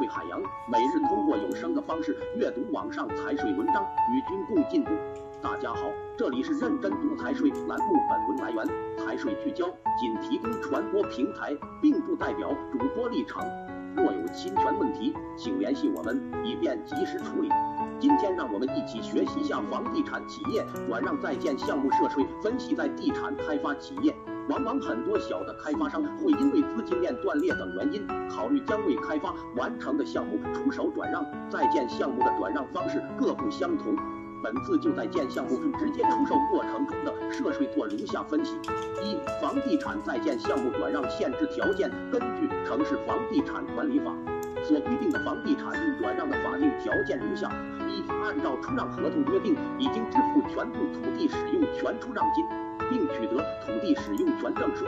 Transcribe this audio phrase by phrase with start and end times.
[0.00, 4.90] 税海洋，每日通过有声的方式阅读网上财税文章，与君共进步。
[5.42, 8.66] 大家好，这里是认真读财税栏目，本文来源
[8.96, 9.66] 财税聚焦，
[10.00, 13.44] 仅提供传播平台，并不代表主播立场。
[13.94, 17.50] 若有侵权问题，请联系我们，以便及时处理。
[17.98, 22.74] 今天让我们一起学习下房地产企业转让在建项目涉税分析。
[22.74, 24.16] 在地产开发企业，
[24.48, 31.24] 往往很多小的开发商会因为资金链断裂等原因，考虑将未开发完成的项目出手转让。
[31.50, 33.96] 在建项目的转让方式各不相同。
[34.42, 38.56] 本次就在建项目直接出售过程中的涉税做如下分析：
[39.02, 44.10] 一、房地产在建项目转让限制条件，根据《城市房地产管理法》
[44.64, 47.50] 所规定的房地产转让的法定条件如下：
[47.88, 52.44] 一、按照出让合同约定，已经支付全部土地使用权出让金，
[52.88, 54.84] 并取得土地使用权证书；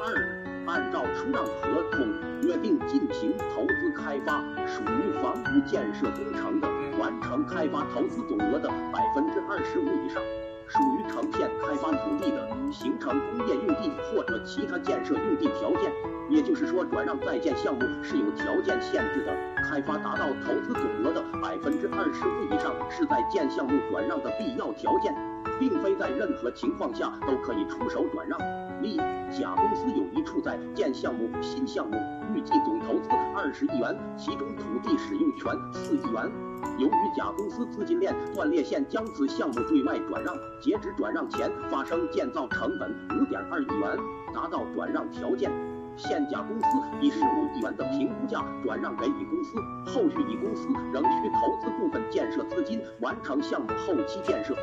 [0.00, 2.06] 二、按照出让合同
[2.42, 6.68] 约定进行投资开发，属于房屋建设工程的。
[6.98, 10.22] 完成开发投资总额的百分之二十五以上，
[10.68, 15.90] 属于成片开发土地的，形成工业用地或者其他建设用地条件。
[16.32, 19.36] 也就是说，转让在建项目是有条件限制的，
[19.68, 25.14] 开发达到投资总额的百分之二十五以上，是在建项目转让的必要条件，
[25.60, 28.38] 并非在任何情况下都可以出手转让。
[28.80, 28.96] 例：
[29.30, 31.98] 甲公司有一处在建项目新项目，
[32.34, 36.32] 预计总投资二十亿元，其中土地使用权四亿元。
[36.78, 40.34] 由于甲公司资金链断裂，现将此项目对外转让。
[40.60, 43.98] 截止转让前，发生建造成本五点二亿元，
[44.34, 45.50] 达到转让条件。
[45.96, 46.66] 现甲公司
[47.00, 54.54] 以十五亿元的评估价转让给乙公司，后续乙公司仍需投资部分建设资金完成项目后期建设。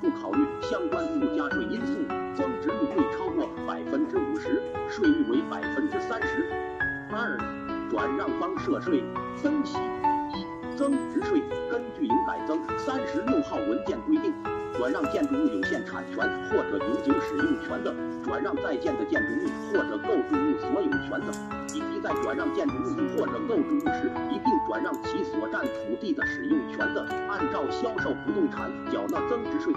[0.00, 1.92] 不考虑相关附加税因素，
[2.34, 6.50] 增值率未超过百分之五十，税率为百分之三十。
[7.12, 7.36] 二、
[7.90, 9.04] 转让方涉税
[9.36, 9.78] 分析。
[10.76, 14.32] 增值税根据营改增三十六号文件规定，
[14.80, 21.26] 转让建筑物有限产权或者永久使用权的，转让在建的建筑物或者构筑物所有权的，
[21.74, 29.70] 以及在转让建筑物或者构筑物时一并转让其所占土地的使用权的，按照销售不动产缴纳增值税。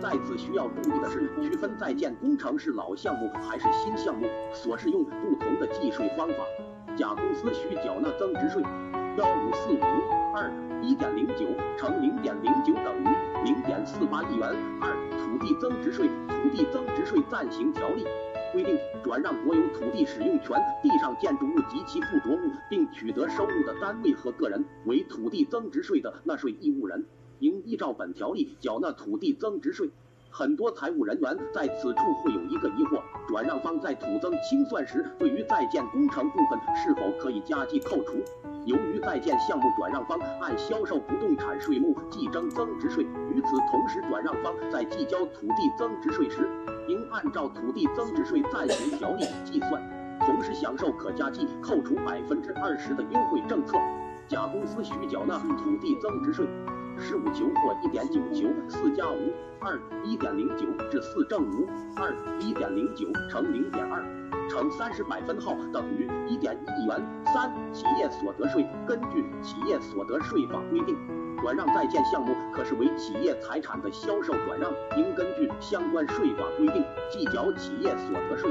[0.00, 6.34] 在此需要注意的是，区分在建工程是老项目还是新项目，所适用不同的计税方法。
[6.96, 8.60] 甲公司需缴纳增值税。
[9.18, 9.80] 幺五四五
[10.32, 10.48] 二
[10.80, 14.48] 一点零九乘零点零九等于零点四八亿元。
[14.80, 18.04] 二、土地增值税土地增值税暂行条例
[18.52, 27.04] 规定，转让国有土地使用权地上建筑物及其附着物，并取得收入的单位和个人为土地增值税的纳税义务人，
[27.40, 29.90] 应依照本条例缴纳土地增值税。
[30.38, 38.22] 很多财务人员在此处会有一个疑惑：转让方在土增清算时，对于在建工程部分是否可以加计扣除？
[38.64, 46.48] 由于在建项目转让方按销售不动产税目计征增值税，与此同时，转让方在计交土地增值税时，
[46.86, 49.82] 应按照土地增值税暂行条例计算，
[50.20, 53.76] 同时享受可加计扣除百分之二十的优惠政策。
[54.28, 56.46] 甲公司需缴纳土地增值税。
[56.98, 61.66] 十五求或一点九九四加五二一点零九至四正五
[61.96, 64.02] 二一点零九乘零点二
[64.50, 67.00] 乘三十百分号等于一点一元。
[67.32, 70.96] 三、企业所得税根据企业所得税法规定，
[71.42, 78.50] 转让在建项目可视为企业财产的销售转让，应根据相关税法规定计缴企业所得税。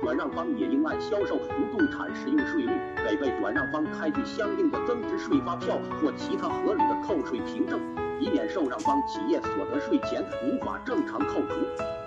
[0.00, 2.70] 转让方也应按销售不动产使用税率
[3.06, 7.80] 给被转让方开具相应的增值税发票或其他合理的扣税凭证，
[8.20, 11.54] 以免受让方企业所得税前无法正常扣除。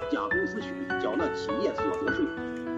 [0.10, 2.26] 甲公司需缴纳企业所得税。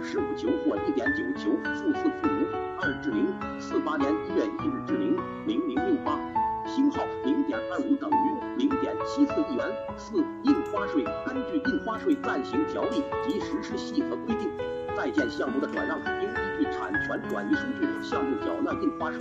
[0.06, 2.46] 十五求或一点九求负四负五
[2.82, 3.26] 二至零
[3.60, 5.16] 四八年一月一日至零
[5.48, 6.20] 零零六八，
[6.68, 9.66] 星号零点二五等于零点七四亿元。
[9.96, 14.52] 四、印花税根据印花税暂行条例及实施细则规定。
[14.96, 19.20] 在建项目的转让应依据产权转移数据项目缴纳印花税，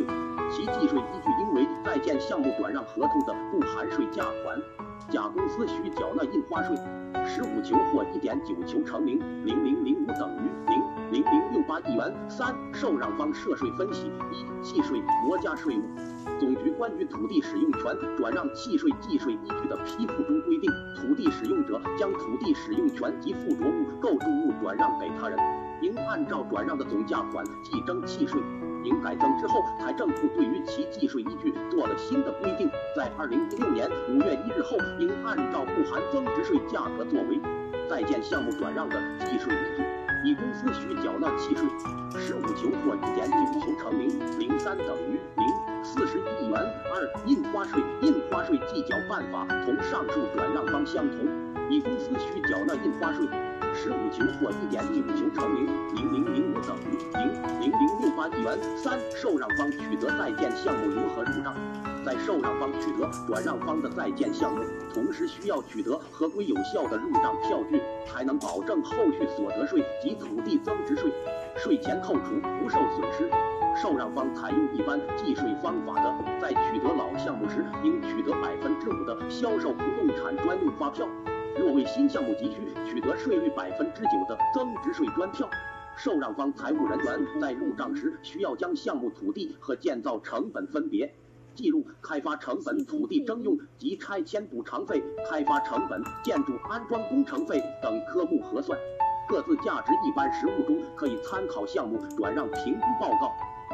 [0.51, 4.61] 其计税依据应为在建项目转让合同的不含税价款。
[5.09, 6.77] 甲公司需缴纳印花税。
[7.25, 10.83] 十五求或一点九求乘零零零零五等于零
[11.13, 12.13] 零零六八亿元。
[12.29, 15.83] 三、受让方涉税分析：一、契税国家税务
[16.41, 25.62] 总局关于土地使用权转让契税计税依据的批复中规定，土地使用者将土地使用权及附着物、构筑物转让给他人。
[25.83, 28.41] 应按照转让的总价款计征契税。
[28.85, 37.41] 营改增之后，财政部对于其计税依据做了新的规定，在二零一六年五月一日后，应按照不含增值税价格作为
[37.89, 39.85] 在建项目转让的计税依据。
[40.25, 41.67] 乙公司需缴纳契税。
[42.19, 44.09] 十五求或一点九求乘零
[44.39, 45.85] 零三等于零。
[45.85, 46.59] 四十一亿元。
[46.93, 51.27] 二、印花税，印花税计缴办法同上述转让方相同，
[51.69, 53.27] 你公司需缴纳印花税。
[53.83, 58.57] 十五求或一点一五求乘零零零零五等于零零零六八亿元。
[58.77, 61.53] 三、受让方取得在建项目如何入账？
[62.07, 64.63] 在受让方取得转让方的在建项目，
[64.95, 71.13] 同时需要取得合规有效的入账票据，才能保证后续所得税及土地增值税
[71.57, 73.29] 税前扣除不受损失。
[73.75, 81.05] 受让方采用一般计税方法的，在取得老项目时，应取得百分之五的销售不动产专用发票。
[81.59, 85.49] 若为新项目，急需取得税率百分之九的增值税专票。
[85.95, 91.15] 受让方财务人员在入账时，需要将项目土地和建造成本分别
[91.55, 98.79] 记录，开发成本、土地征用及拆迁补偿费、开发成本、建筑安装工程费等科目核算，
[99.29, 99.93] 各自价值。
[100.09, 103.31] 一般实物中可以参考项目转让评估报告。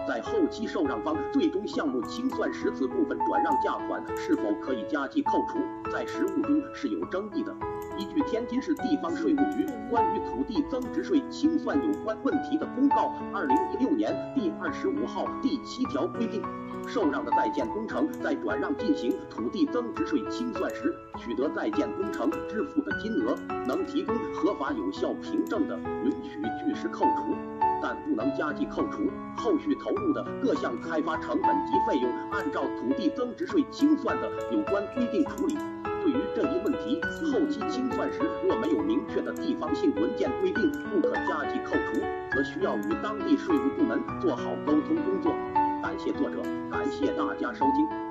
[0.09, 5.59] 在后期受让方最终项目清算时，此部分转让价款是否可以加计扣除，
[5.93, 7.55] 在实务中是有争议的。
[7.99, 16.43] 依据天津市地方税务局关于土地增值税清算有关问题的公告（二零一六年第二十五号）第七条规定，
[16.87, 27.37] 受让的在建工程在转让进行土地增值税清算时，取得在建工程支付的金额能提供合法有效凭证的，允许据实扣除。
[27.89, 35.57] 但不能加计扣除后续投入的各项开发成本及费用，按照土地增值税清算的有关规定处理。
[36.03, 37.01] 对于这一问题，
[37.33, 42.01] 后期清算时若没有明确的地方性文件规定不可加计扣除，
[42.31, 45.33] 则需要与当地税务部门做好沟通工作。
[45.83, 48.08] 感谢作者，感谢大家收听。